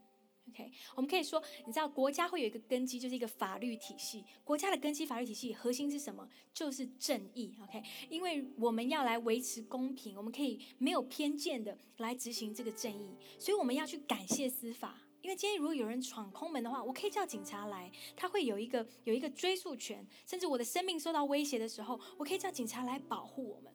[0.49, 0.71] ，OK。
[0.95, 4.26] 我们可以说，你知道国家会有一个根基，就是一个法律体系。
[4.43, 6.28] 国家的根基法律体系核心是什么？
[6.54, 7.82] 就是正义，OK。
[8.10, 14.97] 因为我们要来维持公平，我们可以没有偏见的来执行这个正义，所以我们要去感谢司法。
[15.24, 23.74] 因为今天如果有人闯空门的话，我可以叫警察来，他会有一个有一个追诉权，甚至我的生命受到威胁的时候，我可以叫警察来保护我们。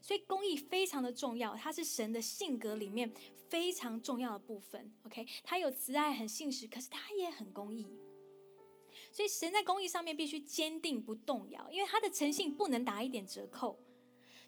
[0.00, 3.12] 所以公益非常的重要，它是神的性格里面
[3.48, 4.90] 非常重要的部分。
[5.04, 7.86] OK，他有慈爱，很信实，可是他也很公益。
[9.12, 13.78] 所以神在公益上面必须坚定不动摇，因为他的诚信不能打一点折扣。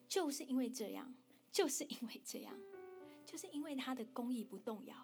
[0.09, 1.15] 就是因为这样，
[1.53, 2.59] 就是因为这样，
[3.27, 4.97] 就是因为他的公益不动摇。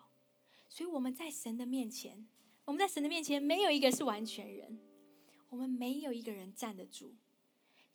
[0.68, 2.26] 所以我们在神的面前，
[2.64, 4.78] 我们在神的面前没有一个是完全人，
[5.48, 7.14] 我们没有一个人站得住。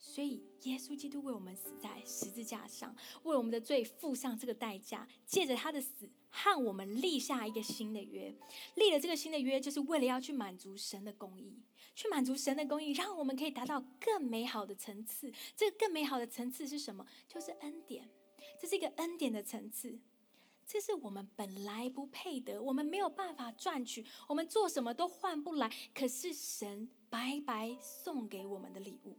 [0.02, 8.34] 所以耶稣基督为我们死在十字架上，为我们的罪付上这个代价，借着他的死和我们立下一个新的约。
[8.76, 11.52] 立了这个新的约，就是为了要去满足神的公义，
[11.94, 15.30] 去满足神的公义，让我们可以达到更美好的层次。
[15.54, 17.06] 这个更美好的层次是什么？
[17.28, 18.08] 就是恩典，
[18.58, 19.98] 这是一个恩典的层次。
[20.72, 25.68] 这是我们本来不配得，我们没有办法赚取，我们做什么都换不来。
[25.92, 29.18] 可是神白白送给我们的礼物。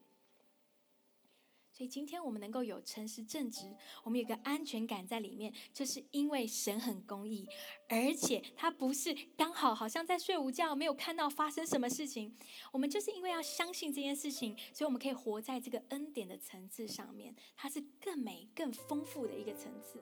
[1.74, 7.46] 所以今天我们能够有诚实正直，我们有个安全感在里面，就是因为神很公义，
[7.90, 12.34] 而且他不是刚好好像在睡午觉，没有看到发生什么事情。
[12.72, 20.00] 我们就是因为要相信这件事情，所以我们可以活在这个恩典的层次上面，它是更美、更丰富的一个层次。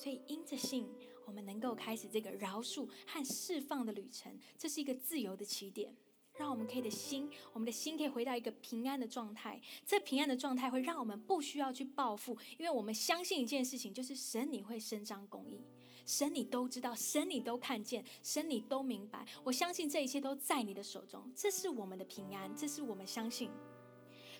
[0.00, 0.88] 所以，因着信，
[1.26, 4.34] 我们能够开始这个饶恕和释放的旅程。
[4.56, 5.94] 这是一个自由的起点，
[6.38, 9.60] 让我们可以的心，我们的心可以回到一个平安的状态。
[9.84, 15.60] 这平安的状态会让我们不需要去报复，因为我们相信一件事情，就是神你会伸张公义，
[16.06, 19.26] 神你都知道，神你都看见，神你都明白。
[19.44, 23.50] 我相信这一切都在你的手中，这是我们的平安，这是我们相信。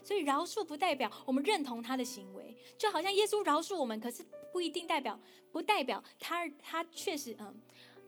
[0.02, 5.18] 所以饶恕不代表我们认同他的行为，就好像耶稣饶恕我们，可是不一定代表
[5.52, 7.54] 不代表他他确实嗯，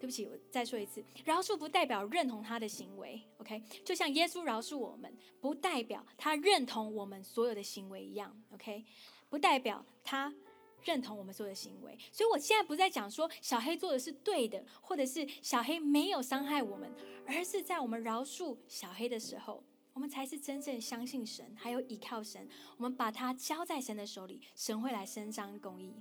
[0.00, 3.62] 对不起，我再说一次，饶恕不代表认同他的行为，OK？
[3.84, 8.84] 就像耶稣饶恕我们，不代表他认同我们所有的行为一样，OK？
[9.28, 10.34] 不代表他
[10.82, 11.96] 认同我们所有的行为。
[12.10, 16.92] 所以我现在不再讲说小黑做的是对的，或者是小黑没有伤害我们，
[17.26, 19.62] 而是在我们饶恕小黑的时候。
[19.94, 22.48] 我们才是真正相信神，还有依靠神。
[22.76, 25.94] 我们把它交在神的手里，神会来伸张公义。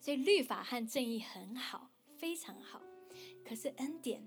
[0.00, 2.82] 所以律法和正义很好，非常好。
[3.44, 4.26] 可是恩典、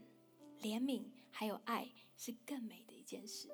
[0.61, 3.49] 怜悯还有爱是更美的一件事。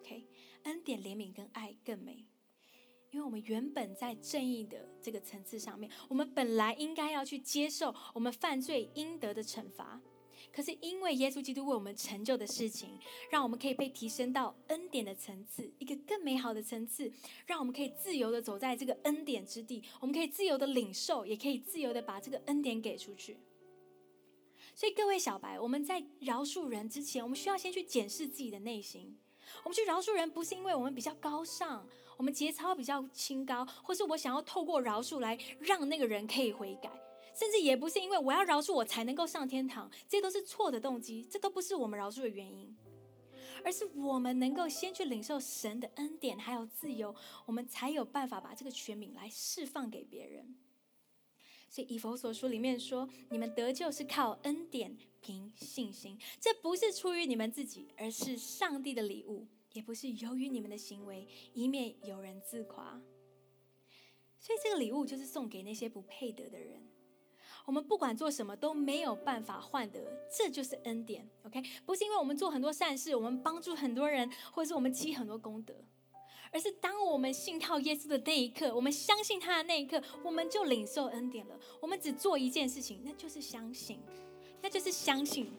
[0.00, 0.24] OK，
[0.62, 2.26] 恩典、怜悯跟爱更美。
[3.10, 10.00] 因为我们原本在正义的这个层次上面，我们本来应该要去接受我们犯罪应得的惩罚。
[10.52, 12.98] 可是因为耶稣基督为我们成就的事情，
[13.30, 17.10] 让我们可以被提升到恩典的层次，一个更美好的层次，
[17.46, 23.38] 让我们可以自由的走在这个恩典之地，我们可以自由的领受，也可以自由的把这个恩典给出去。
[24.74, 29.18] 所以各位小白，我们在饶恕人之前，我们需要先去检视自己的内心。
[29.64, 31.86] 我们去饶恕人，不是因为我们比较高尚，
[32.16, 36.90] 我们节操比较清高，或是我想要透过饶恕来让那个人可以悔改，
[37.34, 42.76] 甚至也不是因为我要饶恕我才能够上天堂，这都是错的动机，这都不是我们饶恕的原因，
[43.64, 47.14] 而是我们能够先去领受神的恩典还有自由，
[47.46, 50.56] 我们才有办法把这个权柄来释放给别人。
[51.68, 54.96] 所以以佛所书里面说，你们得救是靠恩典。
[55.24, 63.00] 凭信心，这不是出于你们自己，而是上帝的礼物；也不是由于你们的行为，以免有人自夸。
[64.40, 66.82] 所以，这个礼物就是送给那些不配得的人。
[67.64, 71.28] 我们不管做什么都没有办法换得，这就是恩典。
[71.44, 75.74] OK，不是因为我们做很多善事，我们帮助很多人，或者是我们积很多功德，
[76.50, 81.58] 而是当我们信靠耶稣的那一刻，我们相信他的那一刻，我们就领受恩典了。
[81.80, 84.00] 我们只做一件事情，那就是相信。
[84.60, 85.52] 那就是相信，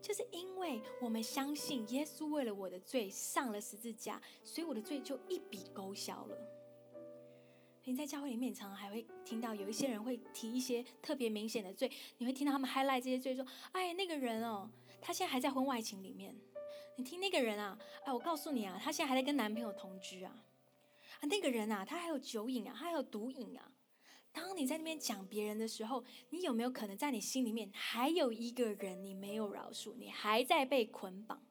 [0.00, 6.36] 就是因为我们相信耶稣为了我的罪上了十字架，所以我的罪就一笔勾销了。
[7.84, 16.34] 你在教会里面，常常还会听到有一些人会提一些特别明显的罪，你会听到他们 highlight 这些罪，说：“哎，那个人哦，他现在还在婚外情里面。”
[16.96, 20.44] 你听那个人啊，哎，我告诉你啊，他现在还在跟男朋友同居啊。
[21.20, 23.72] 啊，那个人啊，他还有酒瘾啊，他还有毒瘾啊。
[24.30, 31.42] 当你在那边讲别人的时候，你有没有可能在你心里面还有一个人你没有饶恕，你还在被捆绑？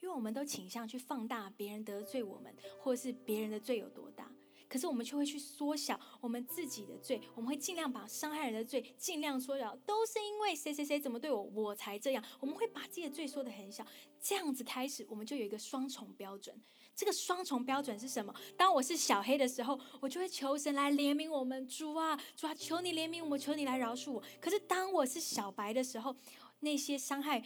[0.00, 4.30] 因为我们都倾向去放大别人得罪我们，或是别人的罪有多大，
[4.68, 7.20] 可是我们却会去缩小我们自己的罪。
[7.34, 12.24] 我们会尽量把伤害人的罪尽量缩小，都是因为谁谁谁怎么对我，我才这样。
[12.40, 13.86] 我们会把自己的罪说的很小，
[14.20, 16.60] 这样子开始，我们就有一个双重标准。
[16.94, 18.34] 这个双重标准是什么？
[18.56, 24.22] 当我是小黑的时候，我就会求神来怜悯我们，主啊，主啊，求你怜悯我们，求你来饶恕我。
[24.40, 26.16] 可是当我是小白的时候，
[26.60, 27.44] 那些伤害，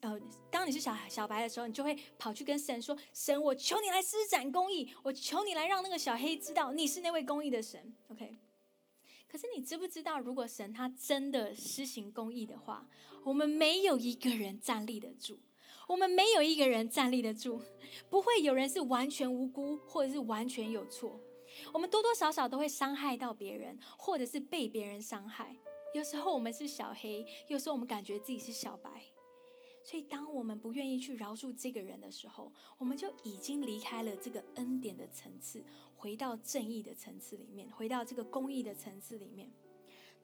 [0.00, 0.18] 呃，
[0.50, 8.38] 当你是小小白的时候，你就会跑去跟神说：“神，我求你来施展公义，我求你来让那个小黑知道你是那位公义的神。” OK。
[9.28, 12.86] 可是你知不知道，如果神他真的施行公义的话，
[13.24, 15.40] 我们没有一个人站立得住。
[15.86, 17.60] 我们没有一个人站立得住，
[18.08, 21.20] 不会有人是完全无辜，或者是完全有错。
[21.72, 25.54] 我们多多少少都会伤害到别人，或者是被别人伤害。
[25.92, 28.90] 有时候我们是小黑，有时候我们感觉自己是小白。
[29.84, 35.62] 所以，当我们不愿意去饶恕这个人的时候，我们就已经离开了这个恩典的层次，
[35.94, 39.52] 回到正义的层次里面，回到这个公义的层次里面。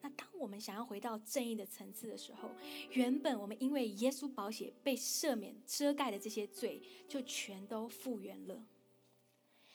[0.00, 2.50] 那当我们想要回到正义的层次的时候，
[2.92, 8.64] 原本我们因为耶稣保险被赦免遮盖的这些罪，就全都复原了。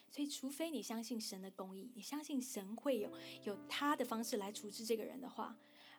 [0.10, 3.12] 所以，除非你相信神的公义，你相信神会有
[3.44, 5.56] 有他的方式来处置这个人的话，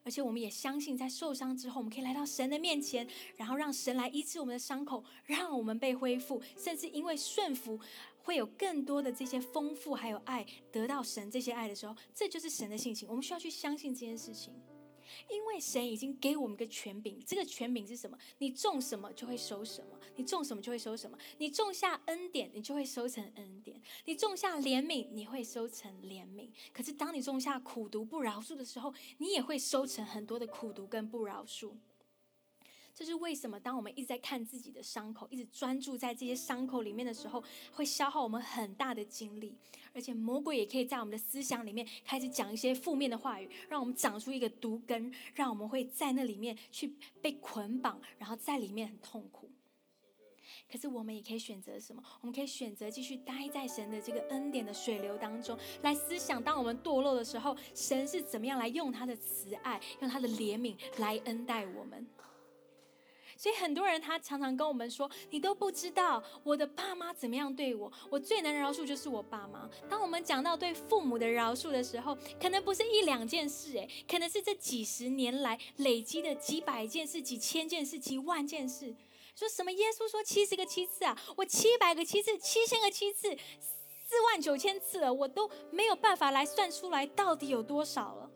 [0.07, 7.79] 而且我们也相信，在受伤之后，我们可以来到神的面前，然后让神来医治我们的伤口，让我们被恢复，甚至因为顺服。
[8.23, 13.09] 会有更多的这些丰富，还有爱得到神这些爱的时候，这就是神的性情。
[13.09, 14.53] 我们需要去相信这件事情，
[15.29, 17.22] 因为神已经给我们个权柄。
[17.26, 18.16] 这个权柄是什么？
[18.38, 21.18] 你种什么就会收什么，你种什么就会收什么。
[21.38, 26.50] 你种下恩典，你就会收成恩典；你种下怜悯，你会收成怜悯。
[26.72, 31.72] 可是当你种下苦毒不饶恕的时候，你也会收成很多的苦毒跟不饶恕。
[32.96, 33.61] 这是为什么？
[33.61, 39.54] 当我们一直在看自己的伤口，一直专注在这些伤口里面的时候，会消耗我们很大的精力。
[39.92, 49.50] 而且魔鬼也可以在我们的思想里面开始讲一些负面的话语，让我们长出一个毒根，让我们会在那里面去被捆绑，然后在里面很痛苦。
[50.72, 52.02] 可是我们也可以选择什么？
[52.22, 62.06] 我们可以选择继续待在神的这个恩典的水流当中，来思想：当我们堕落的时候，神是怎么样来用他的慈爱、用他的怜悯来恩待我们。
[63.37, 78.95] 所以很多人他常常跟我们说：“你都不知道我的爸妈怎么样对我，我最能饶恕就是我爸妈。”当我们讲到对父母的饶恕的时候，可能不是一两件事，诶，可能是这几十年来累积的几百件事、几千件事、几万件事。
[79.34, 79.70] 说什么？
[79.70, 83.37] 耶稣说七十个七次啊，我七百个七次、七千个七次、
[84.09, 88.30] 四万九千次了，我都没有办法来算出来到底有多少了。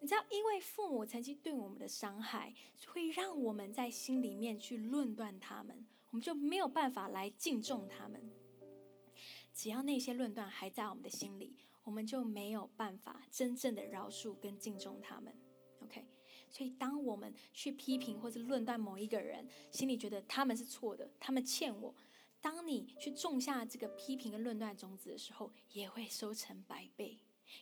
[0.00, 2.54] 你知道，因为父母曾经对我们的伤害，
[2.88, 8.30] 会让我们在心里面去论断他们，我们就没有办法来敬重他们。
[9.52, 15.36] 只要那些论断还在我们的心里，我们就没有办法真正的饶恕跟敬重他们。
[15.80, 16.06] OK，
[16.48, 21.94] 所以当我们去批评或者论断某一个人，心里觉得他们是错的，他们欠我，
[22.40, 27.18] 当你去种下这个批评跟论断种子的时候，也会收成百倍，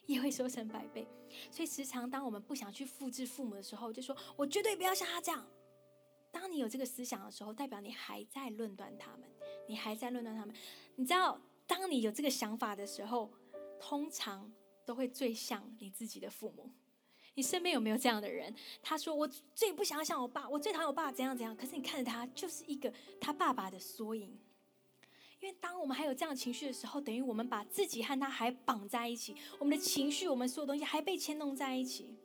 [0.06, 1.06] 也会收成百倍。
[1.50, 5.46] 所以时常当我们不想去复制父母的时候，就说我绝对不要像他这样。
[6.30, 9.28] 当你有这个思想的时候，代表你还在论断他们，
[9.66, 10.54] 你还在论断他们。
[10.96, 13.32] 你知道，当你有这个想法的时候，
[13.80, 14.52] 通常
[14.84, 16.70] 都会最像你自己的父母。
[17.34, 18.52] 你身边有没有这样的人？
[18.82, 24.36] 他说：“我最不想要像我爸，我最讨厌我爸怎样怎样。”可是你看着他，就是一个他爸爸的缩影。
[25.40, 32.16] 因为当我们还有这样情绪的时候，等于我们把自己和他还绑在一起，我们的情绪，我们所有东西还被牵动在一起。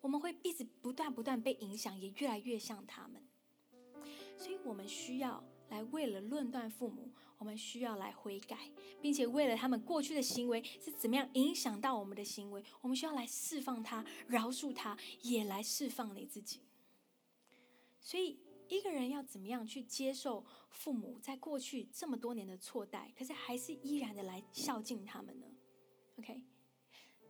[0.00, 3.20] 我们会一直不断不断被影响，也越来越像他们。
[4.38, 8.56] 所以我们需要来为了论断父母，我们需要来悔改，
[9.00, 16.60] 并且为了他们过去的行为是怎么样影响到我们的行为，我们需要来释放他，饶恕他，也来释放你自己。
[18.00, 18.38] 所以
[18.68, 25.46] 一个人要怎么样去接受父母在过去这么多年的错待，可是还是依然的来孝敬他们呢
[26.18, 26.42] ？OK。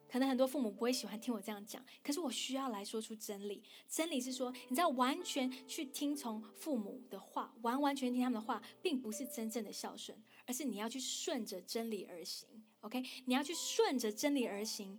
[0.09, 3.61] 可能很多父母不会喜欢听我这样讲，可是我需要来说出真理。
[3.89, 10.17] 真理是说，你知道，完全去听从父母的话，完完全听他们的话，并不是真正的孝顺，
[10.47, 12.49] 而是你要去顺着真理而行。
[12.83, 14.97] OK，你要去顺着真理而行。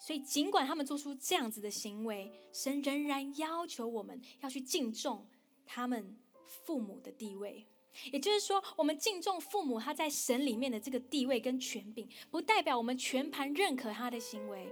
[0.00, 5.26] 所以，尽管他们做出这样子的行为，神仍然要求我们要去敬重
[5.64, 7.66] 他们父母的地位。
[8.10, 14.68] 也就是说，我们敬重父母他在神里面的这个地位跟权柄，不代表我们全盘认可他的行为，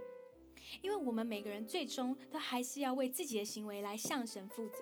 [0.81, 4.79] 因为我们每个人最终都还是要为自己的行为来向神负责。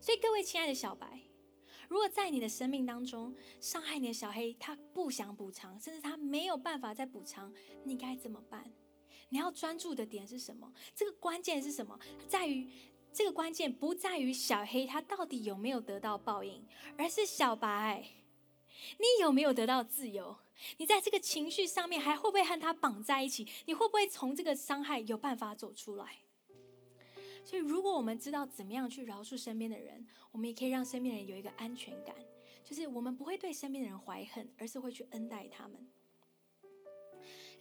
[0.00, 1.20] 所以，各位亲爱的小白，
[1.86, 7.52] 如果在你的生命当中伤害你的小黑，他不想补偿，甚至他没有办法再补偿，
[7.84, 8.72] 你该怎么办？
[9.28, 10.72] 你要专注的点是什么？
[10.94, 11.98] 这个关键是什么？
[12.26, 12.66] 在于。
[13.12, 18.08] 这个关键不在于小黑他到底有没有得到报应，而是小白，
[18.98, 20.38] 你有没有得到自由？
[20.78, 23.46] 你在这个情绪上面还会不会和他绑在一起？
[23.66, 26.18] 你会不会从这个伤害有办法走出来？
[27.44, 32.14] 所以，如果我们知道怎么样去饶恕身边的人，我们也可以让身边的人有一个安全感，
[32.64, 35.90] 就是我们不会对身边的人怀恨，而是会去恩待他们。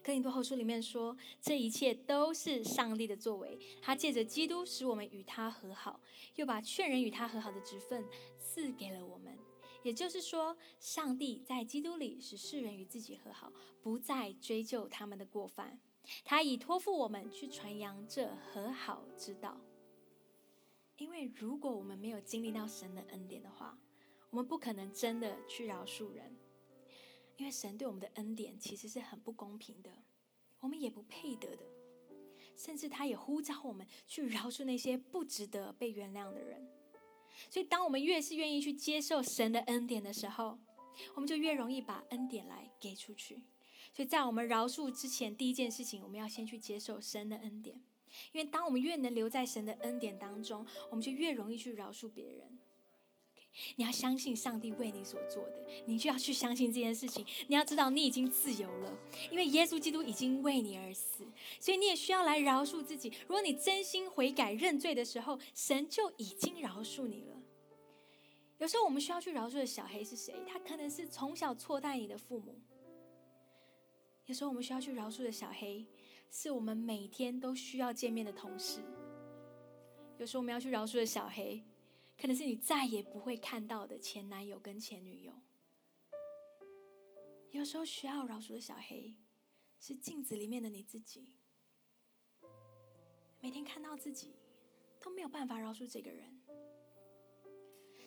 [0.04, 6.02] 哥林多后书里面说，这一切都是上帝的作为，他借着基督使我们与他和好，
[6.36, 8.04] 又把劝人与他和好的职分
[8.40, 9.38] 赐给了我们。
[9.84, 15.80] 也就是说，上帝在基督里使世人与自己和好，不再追究他们的过犯。
[16.26, 19.60] 他已托付我们去传扬这和好之道。
[20.98, 23.78] 因为如果我们没有经历到神的恩典的话，
[24.30, 26.36] 我们不可能真的去饶恕人。
[27.38, 29.90] 因为神对我们的恩典其实是很不公平的，
[30.60, 31.66] 我们也不配得的，
[32.56, 36.68] 甚至他也呼召我们去饶恕那些不值得被原谅的人。
[37.50, 40.60] 所以，当我们越是愿意去接受神的恩典的时候，
[41.16, 43.42] 我们就越容易把恩典来给出去。
[43.94, 47.82] 所以在我们饶恕之前，第一件事情，我们要先去接受神的恩典。
[48.34, 52.60] 因为当我们越能留在神的恩典当中，我们就越容易去饶恕别人。
[53.76, 57.26] 你要相信上帝为你所做的，你就要去相信这件事情。
[57.48, 58.98] 你要知道你已经自由了，
[59.30, 61.26] 因为耶稣基督已经为你而死，
[61.60, 63.12] 所以你也需要来饶恕自己。
[63.28, 67.42] 如果你真心悔改认罪的时候，神就已经饶恕你了。
[68.58, 70.34] 有时候我们需要去饶恕的小黑是谁？
[70.48, 72.56] 他可能是从小错待你的父母。
[74.28, 75.86] 有时候我们需要去饶恕的小黑，
[76.30, 78.80] 是我们每天都需要见面的同事。
[80.18, 81.62] 有时候我们要去饶恕的小黑。
[82.22, 85.34] 可能是你再也不会看到的前男友跟前女友。
[87.50, 89.16] 有时候需要饶恕的小黑，
[89.80, 91.34] 是镜子里面的你自己。
[93.40, 94.36] 每天看到自己，
[95.02, 96.40] 都没有办法饶恕这个人。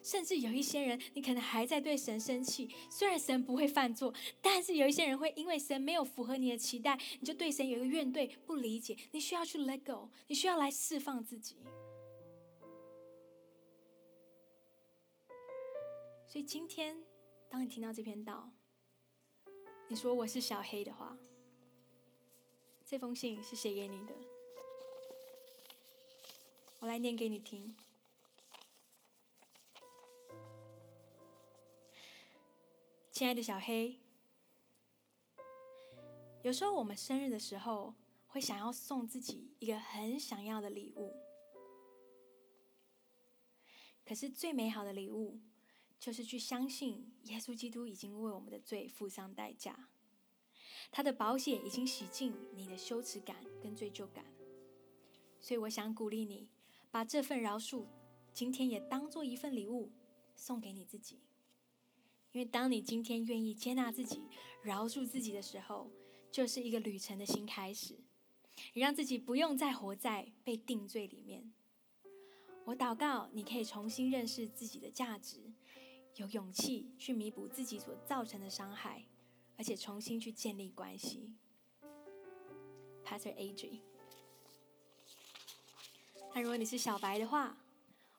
[0.01, 2.71] 甚至有一些人，你可能还在对神生气。
[2.89, 8.97] 虽然神不会犯错，但是有一些人会因为神没有符合你的期待，你就对神有一个怨怼、不理解。
[9.11, 11.57] 你需要去 let go，你需要来释放自己。
[16.35, 17.01] 所以今天，
[17.49, 18.51] 当你听到这篇道，
[19.87, 21.17] 你说我是小黑的话，
[22.85, 24.13] 这封信是写给你的。
[26.81, 27.77] 我来念给你听。
[33.13, 34.01] 亲爱的小黑，
[36.43, 37.95] 有时候我们生日的时候，
[38.27, 41.15] 会想要送自己一个很想要的礼物，
[44.05, 45.39] 可是最美好的礼物。
[45.99, 49.89] 就是去相信耶稣基督已经为我们的罪付上代价，
[50.91, 54.25] 他的保险已经洗净你的羞耻感跟罪疚感。
[55.41, 56.49] 所以我想鼓励你，
[56.91, 57.87] 把这份饶恕
[58.33, 59.91] 今天也当做一份礼物
[60.35, 61.21] 送给你自己，
[62.33, 64.23] 因为当你今天愿意接纳自己、
[64.63, 65.91] 饶恕自己的时候，
[66.31, 67.97] 就是一个旅程的新开始。
[68.73, 71.53] 你让自己不用再活在被定罪里面。
[72.65, 75.53] 我祷告，你可以重新认识自己的价值，
[76.17, 79.05] 有勇气去弥补自己所造成的伤害，
[79.57, 81.35] 而且重新去建立关系。
[83.05, 83.83] Pastor A.J.
[86.35, 87.57] 那如果你是小白的话，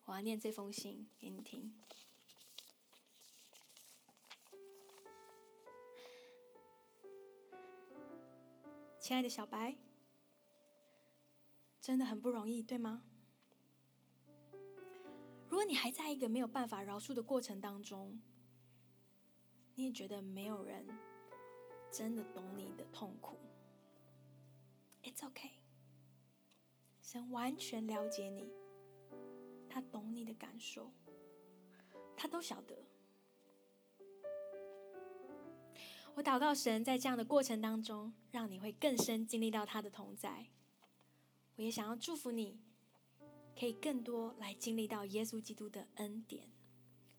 [0.05, 1.73] 我要念这封信给你听。
[8.99, 9.77] 亲爱的小白，
[11.79, 13.03] 真的很不容易，对吗？
[15.47, 18.19] 如果你还在一个没有办法饶恕的过程当中，
[19.75, 20.85] 你也觉得没有人
[21.91, 23.37] 真的懂你的痛苦
[25.03, 25.51] ，It's okay。
[27.01, 28.51] 神完全了解你，
[29.69, 30.91] 他懂你的感受，
[32.17, 32.83] 他都晓得。
[36.15, 40.47] 我祷告神在这样的过程当中，让你会更深经历到他的同在。
[41.57, 42.59] 我也想要祝福你。
[43.57, 46.43] 可以更多来经历到耶稣基督的恩典，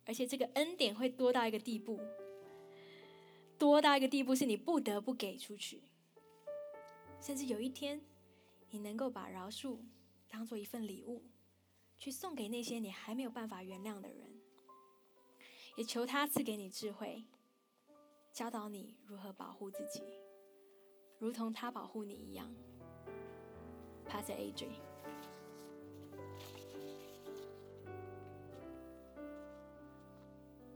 [0.04, 1.98] 而且这个恩典会多到一个地步，
[3.58, 5.82] 多到一个地步是你不得不给出去，
[7.20, 8.00] 甚至有一天，
[8.70, 9.78] 你能够把饶恕
[10.28, 11.22] 当做一份礼物，
[11.98, 14.38] 去送给那些你还没有办法原谅的人，
[15.76, 17.24] 也求他赐给你智慧，
[18.32, 20.02] 教导你如何保护自己，
[21.18, 22.54] 如同他保护你一样。
[24.06, 24.52] Pastor A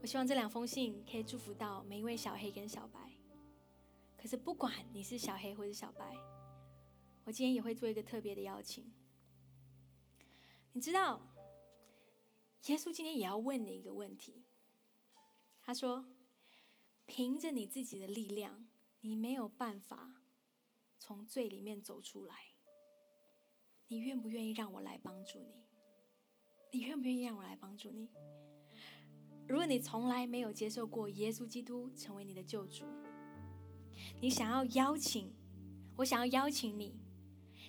[0.01, 3.11] 我希望这两封信可以祝福到每一位小黑跟小白。
[4.17, 6.17] 可是不管你是小黑或是小白，
[7.23, 8.91] 我今天也会做一个特别的邀请。
[10.73, 11.21] 你知道，
[12.65, 14.43] 耶稣今天也要问你一个问题。
[15.61, 16.03] 他说
[17.05, 18.67] ：“凭着你自己的力量，
[19.01, 20.23] 你没有办法
[20.97, 22.35] 从罪里面走出来。
[23.87, 25.63] 你愿不愿意让我来帮助你？
[26.71, 28.09] 你愿不愿意让我来帮助你？”
[29.51, 32.85] 如果你从来没有接受过耶稣基督成为你的救主，
[34.21, 35.29] 你想要邀请，
[35.97, 36.95] 我想要邀请你，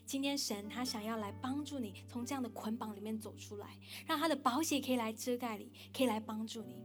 [0.06, 3.76] 今天神他想要来帮助你从这样的捆绑里面走出来，
[4.06, 6.76] 让他的保险可以来遮盖你，可以来帮助你。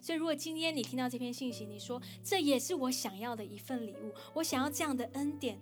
[0.00, 5.60] 所以，如果今天你听到这篇信息，你说这也是我想要的一份礼物，我想要这样的恩典。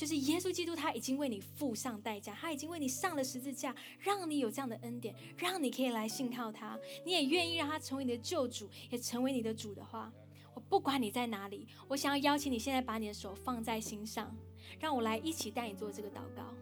[0.00, 6.80] 就是耶稣基督，他已经为你付上代价，他已经为你上了十字架，让你有这样的恩典，让你可以来信靠他。
[7.04, 10.10] 你也愿意让他成为你的救主，也成为你的主的话，
[10.54, 14.34] 我不管你在哪里，我想要邀请你现在把你的手放在心上，
[14.78, 16.54] 让我来一起带你做这个祷告。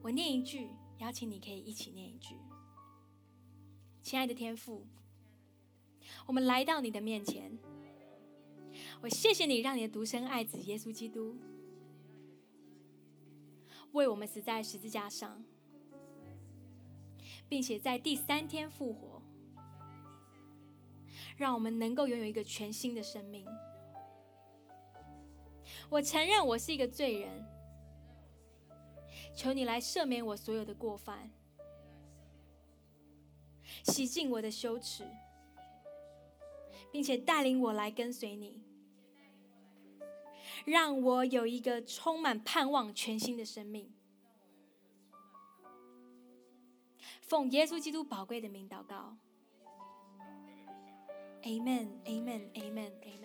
[0.00, 0.68] 我念一句，
[0.98, 2.36] 邀请你可以一起念一句。
[4.00, 4.86] 亲爱的天父，
[6.24, 7.58] 我们来到你的面前，
[9.00, 11.36] 我谢谢你，让你的独生爱子耶稣基督。
[13.92, 15.44] 为我们死在十字架上，
[17.48, 19.20] 并且在第三天复活，
[21.36, 23.46] 让我们能够拥有一个全新的生命。
[25.88, 27.44] 我承认我是一个罪人，
[29.34, 31.30] 求你来赦免我所有的过犯，
[33.84, 35.04] 洗净我的羞耻，
[36.92, 38.62] 并且带领我来跟随你。
[40.64, 43.92] 让我有一个充满盼望、全新的生命。
[47.22, 49.16] 奉耶稣基督宝贵的名祷告。
[51.42, 53.19] Amen, Amen, Amen, Amen。